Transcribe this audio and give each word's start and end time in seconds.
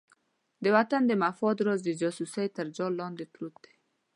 د 0.63 0.65
وطن 0.75 1.01
د 1.07 1.11
مفاد 1.23 1.57
راز 1.65 1.79
د 1.85 1.89
جاسوسۍ 2.01 2.47
تر 2.57 2.65
جال 2.77 2.93
لاندې 3.01 3.25
پروت 3.33 3.55
دی. 3.63 3.73